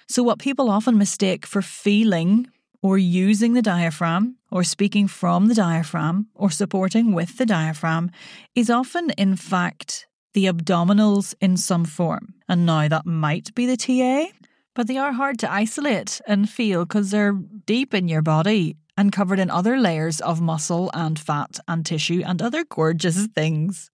So, 0.09 0.23
what 0.23 0.39
people 0.39 0.71
often 0.71 0.99
mistake 0.99 1.45
for 1.47 1.63
feeling 1.63 2.49
or 2.81 2.97
using 2.97 3.55
the 3.55 3.63
diaphragm 3.63 4.39
or 4.51 4.65
speaking 4.65 5.09
from 5.09 5.47
the 5.47 5.55
diaphragm, 5.55 6.29
or 6.35 6.51
supporting 6.51 7.13
with 7.13 7.37
the 7.37 7.47
diaphragm, 7.47 8.11
is 8.55 8.71
often, 8.71 9.11
in 9.11 9.37
fact, 9.37 10.07
the 10.39 10.45
abdominals 10.45 11.35
in 11.41 11.57
some 11.57 11.85
form. 11.85 12.33
And 12.49 12.65
now 12.65 12.87
that 12.87 13.05
might 13.05 13.53
be 13.57 13.67
the 13.67 13.77
TA, 13.77 14.33
but 14.73 14.87
they 14.87 14.97
are 14.97 15.13
hard 15.13 15.37
to 15.41 15.53
isolate 15.53 16.21
and 16.29 16.49
feel 16.49 16.85
because 16.85 17.11
they're 17.11 17.33
deep 17.33 17.93
in 17.93 18.07
your 18.07 18.23
body 18.23 18.77
and 18.97 19.11
covered 19.11 19.41
in 19.41 19.51
other 19.51 19.77
layers 19.81 20.21
of 20.21 20.41
muscle 20.41 20.93
and 20.95 21.19
fat 21.19 21.59
and 21.67 21.85
tissue 21.85 22.23
and 22.25 22.41
other 22.41 22.65
gorgeous 22.65 23.27
things. 23.35 23.91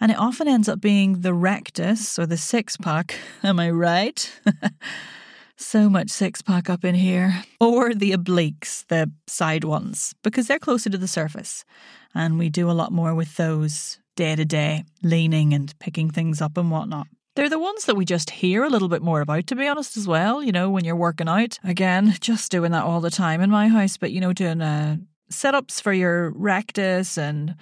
And 0.00 0.10
it 0.10 0.18
often 0.18 0.48
ends 0.48 0.68
up 0.68 0.80
being 0.80 1.20
the 1.20 1.32
rectus 1.32 2.18
or 2.18 2.26
the 2.26 2.36
six 2.36 2.76
pack, 2.76 3.14
am 3.44 3.60
I 3.60 3.70
right? 3.70 4.40
so 5.56 5.88
much 5.88 6.10
six 6.10 6.42
pack 6.42 6.68
up 6.68 6.84
in 6.84 6.96
here. 6.96 7.44
Or 7.60 7.94
the 7.94 8.10
obliques, 8.10 8.84
the 8.88 9.12
side 9.28 9.62
ones, 9.62 10.16
because 10.24 10.48
they're 10.48 10.58
closer 10.58 10.90
to 10.90 10.98
the 10.98 11.06
surface. 11.06 11.64
And 12.12 12.40
we 12.40 12.48
do 12.48 12.68
a 12.68 12.72
lot 12.72 12.90
more 12.90 13.14
with 13.14 13.36
those 13.36 14.00
day 14.16 14.34
to 14.34 14.44
day, 14.44 14.84
leaning 15.02 15.52
and 15.52 15.78
picking 15.78 16.10
things 16.10 16.40
up 16.42 16.56
and 16.56 16.70
whatnot. 16.70 17.06
They're 17.36 17.50
the 17.50 17.58
ones 17.58 17.84
that 17.84 17.96
we 17.96 18.06
just 18.06 18.30
hear 18.30 18.64
a 18.64 18.70
little 18.70 18.88
bit 18.88 19.02
more 19.02 19.20
about, 19.20 19.46
to 19.48 19.54
be 19.56 19.66
honest, 19.66 19.96
as 19.96 20.08
well. 20.08 20.42
You 20.42 20.52
know, 20.52 20.70
when 20.70 20.84
you're 20.84 20.96
working 20.96 21.28
out. 21.28 21.58
Again, 21.62 22.14
just 22.20 22.50
doing 22.50 22.72
that 22.72 22.84
all 22.84 23.00
the 23.00 23.10
time 23.10 23.40
in 23.42 23.50
my 23.50 23.68
house, 23.68 23.96
but, 23.96 24.10
you 24.10 24.20
know, 24.20 24.32
doing 24.32 24.62
uh, 24.62 24.96
setups 25.30 25.80
for 25.80 25.92
your 25.92 26.30
rectus 26.30 27.18
and 27.18 27.54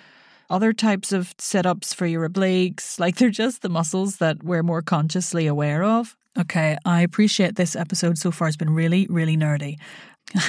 other 0.51 0.73
types 0.73 1.13
of 1.13 1.35
sit-ups 1.39 1.93
for 1.93 2.07
your 2.07 2.29
obliques. 2.29 3.01
Like 3.01 3.17
they're 3.17 3.31
just 3.31 3.63
the 3.63 3.69
muscles 3.69 4.19
that 4.19 4.45
we're 4.45 4.63
more 4.63 4.83
consciously 4.83 5.47
aware 5.47 5.83
of. 5.83 6.17
Okay, 6.39 6.77
I 6.85 7.03
appreciate 7.03 7.57
this 7.57 7.77
episode 7.77 8.19
so 8.19 8.31
far 8.31 8.49
has 8.49 8.57
been 8.57 8.71
really, 8.71 9.07
really 9.09 9.37
nerdy. 9.37 9.79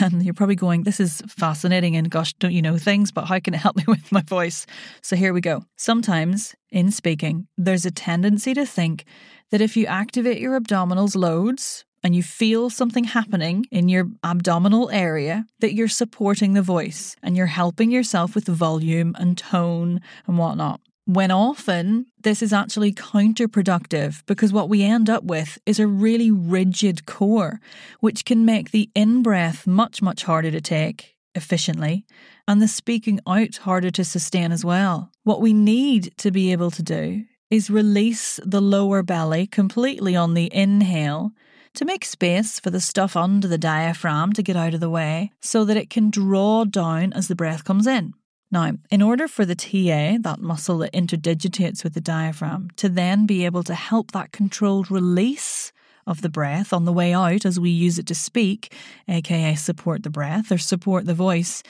And 0.02 0.24
you're 0.24 0.34
probably 0.34 0.56
going, 0.56 0.84
this 0.84 1.00
is 1.00 1.22
fascinating 1.28 1.96
and 1.96 2.10
gosh, 2.10 2.34
don't 2.34 2.54
you 2.54 2.62
know 2.62 2.78
things, 2.78 3.12
but 3.12 3.26
how 3.26 3.40
can 3.40 3.54
it 3.54 3.58
help 3.58 3.76
me 3.76 3.84
with 3.88 4.12
my 4.12 4.22
voice? 4.22 4.66
So 5.02 5.16
here 5.16 5.34
we 5.34 5.42
go. 5.42 5.64
Sometimes 5.76 6.56
in 6.72 6.92
speaking, 6.92 7.48
there's 7.58 7.86
a 7.86 7.92
tendency 7.92 8.54
to 8.54 8.66
think 8.66 9.06
that 9.52 9.62
if 9.62 9.78
you 9.78 9.86
activate 9.86 10.40
your 10.40 10.60
abdominals 10.60 11.16
loads 11.16 11.86
and 12.04 12.16
you 12.16 12.24
feel 12.24 12.70
something 12.70 13.04
happening 13.04 13.66
in 13.72 13.90
your 13.90 14.10
abdominal 14.24 14.90
area, 14.92 15.46
that 15.60 15.74
you're 15.74 15.88
supporting 15.88 16.54
the 16.54 16.62
voice 16.62 17.16
and 17.24 17.36
you're 17.38 17.46
helping 17.48 17.92
yourself 17.92 18.36
with 18.36 18.48
volume 18.48 19.16
and 19.20 19.38
tone 19.38 20.02
and 20.28 20.38
whatnot 20.38 20.82
when 21.06 21.30
often 21.30 22.08
this 22.22 22.42
is 22.42 22.52
actually 22.52 22.92
counterproductive 22.92 24.26
because 24.26 24.52
what 24.52 24.70
we 24.70 24.84
end 24.84 25.10
up 25.10 25.24
with 25.24 25.58
is 25.66 25.80
a 25.80 25.88
really 25.88 26.32
rigid 26.32 27.06
core, 27.06 27.60
which 28.00 28.26
can 28.26 28.44
make 28.44 28.72
the 28.72 28.90
in 28.96 29.22
breath 29.22 29.68
much, 29.68 30.02
much 30.02 30.24
harder 30.24 30.52
to 30.52 30.62
take 30.62 31.16
efficiently 31.36 32.06
and 32.48 32.62
the 32.62 32.68
speaking 32.68 33.20
out 33.28 33.58
harder 33.58 33.92
to 33.92 34.04
sustain 34.04 34.52
as 34.52 34.66
well. 34.66 35.12
What 35.24 35.42
we 35.42 35.54
need 35.54 36.14
to 36.18 36.32
be 36.32 36.52
able 36.52 36.72
to 36.72 36.84
do 36.84 37.26
is 37.52 37.70
release 37.70 38.40
the 38.44 38.62
lower 38.62 39.04
belly 39.04 39.46
completely 39.46 40.16
on 40.16 40.34
the 40.34 40.54
inhale 40.54 41.32
to 41.76 41.86
make 41.86 42.06
space 42.06 42.60
for 42.60 42.70
the 42.70 42.80
stuff 42.80 43.16
under 43.16 43.48
the 43.48 43.58
diaphragm 43.58 44.34
to 44.34 44.42
get 44.42 44.56
out 44.56 44.74
of 44.74 44.80
the 44.80 44.90
way 44.90 45.32
so 45.42 45.66
that 45.66 45.78
it 45.78 45.90
can 45.90 46.10
draw 46.10 46.64
down 46.64 47.14
as 47.14 47.28
the 47.28 47.36
breath 47.36 47.64
comes 47.64 47.86
in. 47.86 48.14
Now, 48.56 48.72
in 48.90 49.02
order 49.02 49.28
for 49.28 49.44
the 49.44 49.54
TA, 49.54 50.18
that 50.22 50.40
muscle 50.40 50.78
that 50.78 50.94
interdigitates 50.94 51.84
with 51.84 51.94
the 51.94 52.00
diaphragm, 52.00 52.70
to 52.78 52.88
then 52.88 53.26
be 53.26 53.44
able 53.44 53.64
to 53.64 53.76
help 53.76 54.12
that 54.12 54.32
controlled 54.32 54.90
release 54.90 55.74
of 56.08 56.22
the 56.22 56.30
breath 56.30 56.72
on 56.72 56.86
the 56.86 56.94
way 56.94 57.12
out 57.12 57.46
as 57.46 57.60
we 57.60 57.70
use 57.70 58.00
it 58.00 58.08
to 58.08 58.16
speak, 58.16 58.74
aka 59.10 59.56
support 59.56 60.04
the 60.04 60.10
breath 60.10 60.54
or 60.54 60.58
support 60.58 61.06
the 61.06 61.14
voice, 61.14 61.64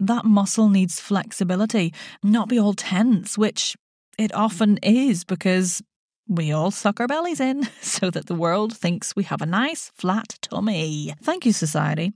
that 0.00 0.24
muscle 0.24 0.70
needs 0.70 0.98
flexibility, 0.98 1.92
not 2.22 2.48
be 2.48 2.58
all 2.58 2.72
tense, 2.72 3.36
which 3.36 3.76
it 4.16 4.34
often 4.34 4.78
is 4.78 5.24
because 5.24 5.82
we 6.26 6.50
all 6.50 6.70
suck 6.70 6.98
our 6.98 7.06
bellies 7.06 7.40
in 7.40 7.68
so 7.82 8.08
that 8.08 8.24
the 8.24 8.34
world 8.34 8.74
thinks 8.74 9.14
we 9.14 9.24
have 9.24 9.42
a 9.42 9.46
nice 9.46 9.92
flat 9.96 10.38
tummy. 10.40 11.12
Thank 11.22 11.44
you, 11.44 11.52
society. 11.52 12.14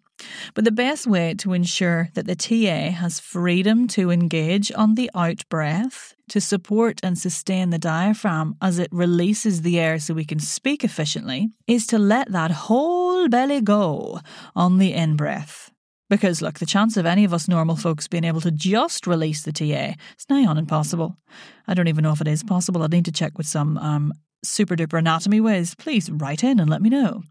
But 0.54 0.64
the 0.64 0.72
best 0.72 1.06
way 1.06 1.34
to 1.34 1.52
ensure 1.52 2.08
that 2.14 2.26
the 2.26 2.36
TA 2.36 2.90
has 2.90 3.20
freedom 3.20 3.86
to 3.88 4.10
engage 4.10 4.72
on 4.72 4.94
the 4.94 5.10
out 5.14 5.48
breath, 5.48 6.14
to 6.30 6.40
support 6.40 7.00
and 7.02 7.18
sustain 7.18 7.70
the 7.70 7.78
diaphragm 7.78 8.56
as 8.60 8.78
it 8.78 8.88
releases 8.90 9.62
the 9.62 9.78
air 9.78 9.98
so 9.98 10.14
we 10.14 10.24
can 10.24 10.38
speak 10.38 10.84
efficiently, 10.84 11.50
is 11.66 11.86
to 11.88 11.98
let 11.98 12.32
that 12.32 12.50
whole 12.50 13.28
belly 13.28 13.60
go 13.60 14.20
on 14.54 14.78
the 14.78 14.92
in 14.92 15.16
breath. 15.16 15.70
Because, 16.08 16.40
look, 16.40 16.60
the 16.60 16.66
chance 16.66 16.96
of 16.96 17.04
any 17.04 17.24
of 17.24 17.34
us 17.34 17.48
normal 17.48 17.74
folks 17.74 18.06
being 18.06 18.24
able 18.24 18.40
to 18.42 18.52
just 18.52 19.06
release 19.06 19.42
the 19.42 19.52
TA 19.52 19.94
is 20.18 20.30
nigh 20.30 20.46
on 20.46 20.56
impossible. 20.56 21.16
I 21.66 21.74
don't 21.74 21.88
even 21.88 22.04
know 22.04 22.12
if 22.12 22.20
it 22.20 22.28
is 22.28 22.44
possible. 22.44 22.82
I'd 22.82 22.92
need 22.92 23.06
to 23.06 23.12
check 23.12 23.36
with 23.36 23.46
some 23.46 23.76
um, 23.78 24.12
super 24.44 24.76
duper 24.76 25.00
anatomy 25.00 25.40
whiz. 25.40 25.74
Please 25.74 26.08
write 26.10 26.44
in 26.44 26.60
and 26.60 26.70
let 26.70 26.80
me 26.80 26.90
know. 26.90 27.22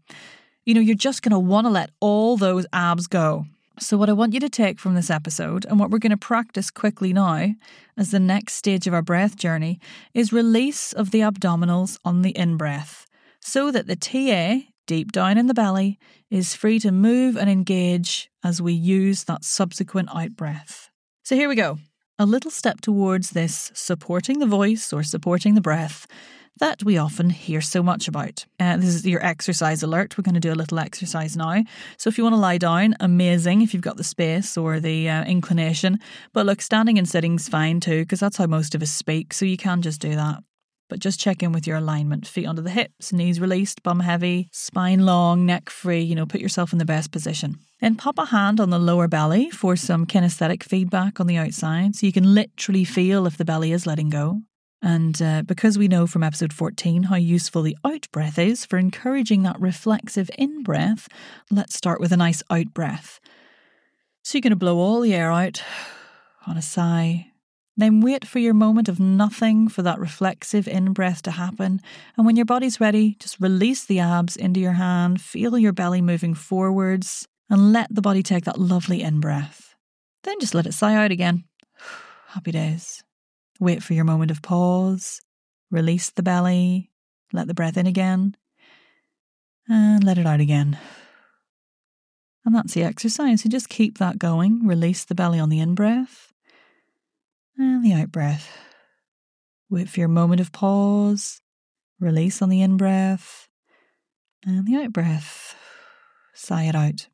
You 0.66 0.74
know, 0.74 0.80
you're 0.80 0.96
just 0.96 1.22
going 1.22 1.30
to 1.30 1.38
want 1.38 1.64
to 1.66 1.70
let 1.70 1.90
all 2.00 2.36
those 2.36 2.66
abs 2.72 3.06
go. 3.06 3.46
So, 3.78 3.96
what 3.96 4.08
I 4.08 4.14
want 4.14 4.34
you 4.34 4.40
to 4.40 4.48
take 4.48 4.80
from 4.80 4.96
this 4.96 5.10
episode, 5.10 5.64
and 5.64 5.78
what 5.78 5.90
we're 5.90 6.00
going 6.00 6.10
to 6.10 6.16
practice 6.16 6.72
quickly 6.72 7.12
now 7.12 7.54
as 7.96 8.10
the 8.10 8.18
next 8.18 8.54
stage 8.54 8.88
of 8.88 8.92
our 8.94 9.00
breath 9.00 9.36
journey, 9.36 9.78
is 10.12 10.32
release 10.32 10.92
of 10.92 11.12
the 11.12 11.20
abdominals 11.20 12.00
on 12.04 12.22
the 12.22 12.30
in 12.30 12.56
breath 12.56 13.06
so 13.40 13.70
that 13.70 13.86
the 13.86 13.94
TA 13.94 14.66
deep 14.88 15.12
down 15.12 15.38
in 15.38 15.46
the 15.46 15.54
belly 15.54 16.00
is 16.30 16.56
free 16.56 16.80
to 16.80 16.90
move 16.90 17.36
and 17.36 17.48
engage 17.48 18.28
as 18.42 18.60
we 18.60 18.72
use 18.72 19.22
that 19.24 19.44
subsequent 19.44 20.08
out 20.12 20.34
breath. 20.34 20.90
So 21.22 21.36
here 21.36 21.48
we 21.48 21.54
go. 21.54 21.78
A 22.18 22.26
little 22.26 22.50
step 22.50 22.80
towards 22.80 23.30
this 23.30 23.70
supporting 23.72 24.40
the 24.40 24.46
voice 24.46 24.92
or 24.92 25.04
supporting 25.04 25.54
the 25.54 25.60
breath 25.60 26.08
that 26.58 26.82
we 26.84 26.98
often 26.98 27.30
hear 27.30 27.60
so 27.60 27.82
much 27.82 28.08
about. 28.08 28.44
Uh, 28.58 28.76
this 28.76 28.94
is 28.94 29.06
your 29.06 29.24
exercise 29.24 29.82
alert. 29.82 30.16
We're 30.16 30.22
going 30.22 30.34
to 30.34 30.40
do 30.40 30.52
a 30.52 30.54
little 30.54 30.78
exercise 30.78 31.36
now. 31.36 31.62
So 31.96 32.08
if 32.08 32.18
you 32.18 32.24
want 32.24 32.34
to 32.34 32.40
lie 32.40 32.58
down, 32.58 32.94
amazing 33.00 33.62
if 33.62 33.74
you've 33.74 33.82
got 33.82 33.96
the 33.96 34.04
space 34.04 34.56
or 34.56 34.80
the 34.80 35.08
uh, 35.08 35.24
inclination. 35.24 35.98
But 36.32 36.46
look, 36.46 36.62
standing 36.62 36.98
and 36.98 37.08
sitting's 37.08 37.48
fine 37.48 37.80
too, 37.80 38.02
because 38.02 38.20
that's 38.20 38.36
how 38.36 38.46
most 38.46 38.74
of 38.74 38.82
us 38.82 38.90
speak. 38.90 39.32
So 39.32 39.44
you 39.44 39.56
can 39.56 39.82
just 39.82 40.00
do 40.00 40.14
that 40.14 40.42
but 40.88 41.00
just 41.00 41.20
check 41.20 41.42
in 41.42 41.52
with 41.52 41.66
your 41.66 41.76
alignment. 41.76 42.26
Feet 42.26 42.46
under 42.46 42.62
the 42.62 42.70
hips, 42.70 43.12
knees 43.12 43.40
released, 43.40 43.82
bum 43.82 44.00
heavy, 44.00 44.48
spine 44.52 45.04
long, 45.04 45.44
neck 45.44 45.70
free, 45.70 46.00
you 46.00 46.14
know, 46.14 46.26
put 46.26 46.40
yourself 46.40 46.72
in 46.72 46.78
the 46.78 46.84
best 46.84 47.10
position. 47.10 47.58
Then 47.80 47.96
pop 47.96 48.18
a 48.18 48.26
hand 48.26 48.60
on 48.60 48.70
the 48.70 48.78
lower 48.78 49.08
belly 49.08 49.50
for 49.50 49.76
some 49.76 50.06
kinesthetic 50.06 50.62
feedback 50.62 51.20
on 51.20 51.26
the 51.26 51.36
outside 51.36 51.96
so 51.96 52.06
you 52.06 52.12
can 52.12 52.34
literally 52.34 52.84
feel 52.84 53.26
if 53.26 53.36
the 53.36 53.44
belly 53.44 53.72
is 53.72 53.86
letting 53.86 54.10
go. 54.10 54.42
And 54.86 55.20
uh, 55.20 55.42
because 55.42 55.76
we 55.76 55.88
know 55.88 56.06
from 56.06 56.22
episode 56.22 56.52
14 56.52 57.02
how 57.02 57.16
useful 57.16 57.62
the 57.62 57.76
out 57.84 58.06
breath 58.12 58.38
is 58.38 58.64
for 58.64 58.78
encouraging 58.78 59.42
that 59.42 59.60
reflexive 59.60 60.30
in 60.38 60.62
breath, 60.62 61.08
let's 61.50 61.74
start 61.74 62.00
with 62.00 62.12
a 62.12 62.16
nice 62.16 62.40
out 62.50 62.72
breath. 62.72 63.18
So 64.22 64.38
you're 64.38 64.42
going 64.42 64.50
to 64.50 64.56
blow 64.56 64.78
all 64.78 65.00
the 65.00 65.12
air 65.12 65.32
out 65.32 65.60
on 66.46 66.56
a 66.56 66.62
sigh 66.62 67.32
then 67.76 68.00
wait 68.00 68.26
for 68.26 68.38
your 68.38 68.54
moment 68.54 68.88
of 68.88 68.98
nothing 68.98 69.68
for 69.68 69.82
that 69.82 69.98
reflexive 69.98 70.66
in 70.66 70.92
breath 70.92 71.22
to 71.22 71.30
happen. 71.30 71.80
And 72.16 72.24
when 72.24 72.36
your 72.36 72.46
body's 72.46 72.80
ready, 72.80 73.16
just 73.18 73.38
release 73.38 73.84
the 73.84 74.00
abs 74.00 74.36
into 74.36 74.60
your 74.60 74.72
hand, 74.72 75.20
feel 75.20 75.58
your 75.58 75.72
belly 75.72 76.00
moving 76.00 76.34
forwards, 76.34 77.28
and 77.50 77.72
let 77.72 77.94
the 77.94 78.00
body 78.00 78.22
take 78.22 78.44
that 78.44 78.58
lovely 78.58 79.02
in 79.02 79.20
breath. 79.20 79.74
Then 80.22 80.40
just 80.40 80.54
let 80.54 80.66
it 80.66 80.72
sigh 80.72 80.94
out 80.94 81.10
again. 81.10 81.44
Happy 82.28 82.50
days. 82.50 83.04
Wait 83.58 83.82
for 83.82 83.94
your 83.94 84.04
moment 84.04 84.30
of 84.30 84.42
pause, 84.42 85.20
release 85.70 86.10
the 86.10 86.22
belly, 86.22 86.90
let 87.32 87.46
the 87.46 87.54
breath 87.54 87.76
in 87.76 87.86
again, 87.86 88.36
and 89.68 90.04
let 90.04 90.18
it 90.18 90.26
out 90.26 90.40
again. 90.40 90.78
And 92.44 92.54
that's 92.54 92.74
the 92.74 92.84
exercise. 92.84 93.42
So 93.42 93.48
just 93.48 93.68
keep 93.68 93.98
that 93.98 94.18
going. 94.18 94.66
Release 94.66 95.04
the 95.04 95.14
belly 95.14 95.40
on 95.40 95.48
the 95.48 95.58
in 95.58 95.74
breath 95.74 96.32
and 97.58 97.84
the 97.84 97.92
out 97.92 98.12
breath. 98.12 98.48
Wait 99.68 99.88
for 99.88 99.98
your 100.00 100.08
moment 100.08 100.40
of 100.40 100.52
pause, 100.52 101.40
release 101.98 102.40
on 102.40 102.48
the 102.48 102.62
in 102.62 102.76
breath, 102.76 103.48
and 104.44 104.66
the 104.66 104.76
out 104.76 104.92
breath. 104.92 105.56
Sigh 106.34 106.64
it 106.64 106.74
out. 106.76 107.08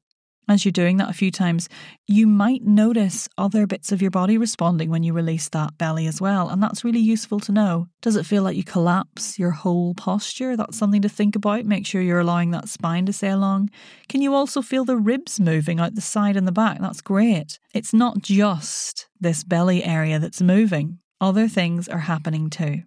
As 0.52 0.66
you're 0.66 0.73
doing 0.73 0.99
that 0.99 1.09
a 1.09 1.14
few 1.14 1.30
times, 1.30 1.71
you 2.06 2.26
might 2.26 2.62
notice 2.62 3.26
other 3.38 3.66
bits 3.66 3.90
of 3.90 4.02
your 4.02 4.11
body 4.11 4.37
responding 4.37 4.90
when 4.90 5.02
you 5.02 5.14
release 5.14 5.49
that 5.49 5.78
belly 5.78 6.06
as 6.06 6.21
well. 6.21 6.50
And 6.50 6.62
that's 6.62 6.85
really 6.85 7.00
useful 7.00 7.40
to 7.40 7.52
know. 7.52 7.87
Does 8.02 8.16
it 8.16 8.26
feel 8.26 8.42
like 8.42 8.54
you 8.54 8.62
collapse 8.62 9.38
your 9.38 9.52
whole 9.52 9.94
posture? 9.94 10.54
That's 10.54 10.76
something 10.76 11.00
to 11.00 11.09
think 11.09 11.37
about. 11.37 11.64
Make 11.64 11.87
sure 11.87 12.02
you're 12.02 12.21
allowing 12.21 12.50
that 12.50 12.68
spine 12.68 13.06
to 13.06 13.14
stay 13.14 13.30
along. 13.30 13.71
Can 14.11 14.21
you 14.21 14.35
also 14.35 14.61
feel 14.61 14.85
the 14.85 14.99
ribs 14.99 15.40
moving 15.40 15.80
out 15.80 15.94
the 15.94 16.02
side 16.02 16.37
and 16.37 16.47
the 16.47 16.52
back? 16.52 16.80
That's 16.80 17.00
great. 17.00 17.59
It's 17.73 17.94
not 17.94 18.21
just 18.21 19.09
this 19.18 19.44
belly 19.44 19.82
area 19.82 20.18
that's 20.18 20.42
moving, 20.42 20.99
other 21.18 21.49
things 21.49 21.88
are 21.88 22.00
happening 22.00 22.50
too. 22.50 22.82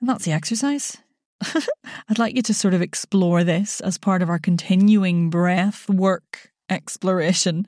And 0.00 0.08
that's 0.08 0.24
the 0.24 0.30
exercise. 0.30 0.98
I'd 2.08 2.20
like 2.20 2.36
you 2.36 2.42
to 2.42 2.54
sort 2.54 2.74
of 2.74 2.82
explore 2.82 3.42
this 3.42 3.80
as 3.80 3.98
part 3.98 4.22
of 4.22 4.30
our 4.30 4.38
continuing 4.38 5.30
breath 5.30 5.88
work 5.88 6.52
exploration. 6.70 7.66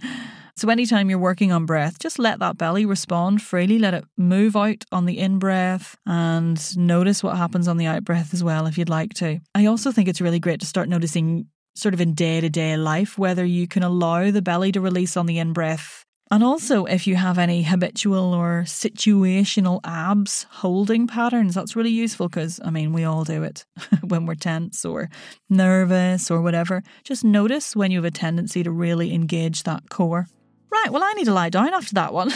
So, 0.57 0.69
anytime 0.69 1.09
you're 1.09 1.19
working 1.19 1.53
on 1.53 1.65
breath, 1.65 1.99
just 1.99 2.19
let 2.19 2.39
that 2.41 2.59
belly 2.59 2.85
respond 2.85 3.41
freely. 3.41 3.79
Let 3.79 3.95
it 3.95 4.05
move 4.19 4.57
out 4.57 4.85
on 4.93 5.07
the 5.07 5.19
in 5.19 5.39
breath 5.39 5.97
and 6.07 6.77
notice 6.77 7.23
what 7.23 7.37
happens 7.37 7.67
on 7.67 7.79
the 7.79 7.87
out 7.87 8.05
breath 8.05 8.35
as 8.35 8.45
well 8.45 8.67
if 8.67 8.77
you'd 8.77 8.91
like 8.91 9.15
to. 9.15 9.41
I 9.55 9.67
also 9.67 9.91
think 9.91 10.09
it's 10.09 10.21
really 10.21 10.39
great 10.39 10.61
to 10.61 10.67
start 10.67 10.89
noticing, 10.89 11.47
sort 11.75 11.95
of 11.95 12.01
in 12.01 12.15
day 12.15 12.41
to 12.41 12.51
day 12.51 12.77
life, 12.77 13.17
whether 13.17 13.45
you 13.45 13.67
can 13.67 13.83
allow 13.83 14.31
the 14.31 14.43
belly 14.43 14.71
to 14.73 14.81
release 14.81 15.17
on 15.17 15.27
the 15.27 15.39
in 15.39 15.53
breath 15.53 16.05
and 16.33 16.45
also, 16.45 16.85
if 16.85 17.09
you 17.09 17.17
have 17.17 17.39
any 17.39 17.65
habitual 17.65 18.33
or 18.33 18.63
situational 18.65 19.81
abs 19.83 20.47
holding 20.51 21.09
patterns, 21.09 21.57
that's 21.57 21.75
really 21.75 21.91
useful 21.91 22.29
because, 22.29 22.61
I 22.65 22.71
mean, 22.71 22.93
we 22.93 23.03
all 23.03 23.25
do 23.25 23.43
it 23.43 23.65
when 24.03 24.27
we're 24.27 24.37
tense 24.37 24.85
or 24.85 25.11
nervous 25.49 26.31
or 26.31 26.41
whatever. 26.41 26.85
Just 27.03 27.25
notice 27.25 27.75
when 27.75 27.91
you 27.91 27.99
have 27.99 28.05
a 28.05 28.13
tendency 28.13 28.63
to 28.63 28.71
really 28.71 29.13
engage 29.13 29.65
that 29.65 29.91
core. 29.91 30.29
Right, 30.71 30.91
well, 30.91 31.03
I 31.03 31.13
need 31.15 31.25
to 31.25 31.35
lie 31.35 31.51
down 31.51 31.75
after 31.75 31.95
that 31.95 32.13
one. 32.13 32.33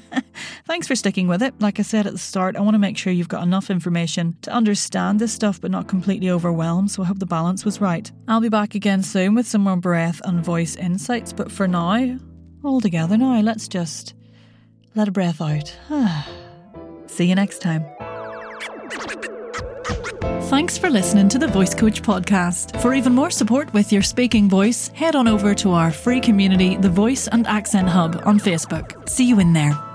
Thanks 0.66 0.88
for 0.88 0.96
sticking 0.96 1.28
with 1.28 1.40
it. 1.40 1.54
Like 1.60 1.78
I 1.78 1.82
said 1.82 2.06
at 2.06 2.12
the 2.12 2.18
start, 2.18 2.56
I 2.56 2.60
want 2.60 2.74
to 2.74 2.80
make 2.80 2.98
sure 2.98 3.12
you've 3.12 3.28
got 3.28 3.44
enough 3.44 3.70
information 3.70 4.36
to 4.42 4.50
understand 4.50 5.20
this 5.20 5.32
stuff 5.32 5.60
but 5.60 5.70
not 5.70 5.86
completely 5.86 6.30
overwhelmed, 6.30 6.90
so 6.90 7.04
I 7.04 7.06
hope 7.06 7.20
the 7.20 7.26
balance 7.26 7.64
was 7.64 7.80
right. 7.80 8.10
I'll 8.26 8.40
be 8.40 8.48
back 8.48 8.74
again 8.74 9.04
soon 9.04 9.36
with 9.36 9.46
some 9.46 9.62
more 9.62 9.76
breath 9.76 10.20
and 10.24 10.44
voice 10.44 10.74
insights, 10.74 11.32
but 11.32 11.52
for 11.52 11.68
now, 11.68 12.18
all 12.62 12.80
together 12.80 13.16
now. 13.16 13.40
Let's 13.40 13.68
just 13.68 14.14
let 14.94 15.08
a 15.08 15.12
breath 15.12 15.40
out. 15.40 15.76
See 17.06 17.26
you 17.26 17.34
next 17.34 17.60
time. 17.60 17.84
Thanks 20.50 20.76
for 20.76 20.90
listening 20.90 21.28
to 21.28 21.38
the 21.38 21.46
Voice 21.46 21.74
Coach 21.74 22.02
podcast. 22.02 22.80
For 22.80 22.92
even 22.92 23.14
more 23.14 23.30
support 23.30 23.72
with 23.72 23.92
your 23.92 24.02
speaking 24.02 24.48
voice, 24.48 24.88
head 24.88 25.14
on 25.14 25.28
over 25.28 25.54
to 25.54 25.70
our 25.70 25.92
free 25.92 26.20
community, 26.20 26.76
the 26.76 26.88
Voice 26.88 27.28
and 27.28 27.46
Accent 27.46 27.88
Hub, 27.88 28.20
on 28.24 28.40
Facebook. 28.40 29.08
See 29.08 29.28
you 29.28 29.38
in 29.38 29.52
there. 29.52 29.89